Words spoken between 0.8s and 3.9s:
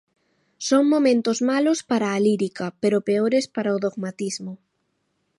momentos malos para a lírica, pero peores para o